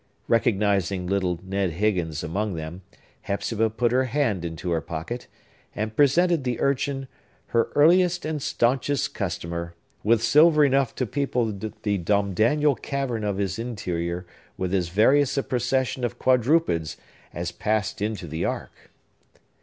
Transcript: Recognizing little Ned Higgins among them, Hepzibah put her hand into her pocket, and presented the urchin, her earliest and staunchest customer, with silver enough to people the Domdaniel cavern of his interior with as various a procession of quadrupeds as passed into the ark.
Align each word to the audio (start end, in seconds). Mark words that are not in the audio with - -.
Recognizing 0.27 1.05
little 1.05 1.39
Ned 1.45 1.73
Higgins 1.73 2.23
among 2.23 2.55
them, 2.55 2.81
Hepzibah 3.21 3.69
put 3.69 3.91
her 3.91 4.05
hand 4.05 4.43
into 4.43 4.71
her 4.71 4.81
pocket, 4.81 5.27
and 5.75 5.95
presented 5.95 6.43
the 6.43 6.59
urchin, 6.59 7.07
her 7.49 7.71
earliest 7.75 8.25
and 8.25 8.41
staunchest 8.41 9.13
customer, 9.13 9.75
with 10.03 10.23
silver 10.23 10.65
enough 10.65 10.95
to 10.95 11.05
people 11.05 11.51
the 11.83 11.99
Domdaniel 11.99 12.73
cavern 12.81 13.23
of 13.23 13.37
his 13.37 13.59
interior 13.59 14.25
with 14.57 14.73
as 14.73 14.89
various 14.89 15.37
a 15.37 15.43
procession 15.43 16.03
of 16.03 16.17
quadrupeds 16.17 16.97
as 17.31 17.51
passed 17.51 18.01
into 18.01 18.25
the 18.27 18.43
ark. 18.43 18.89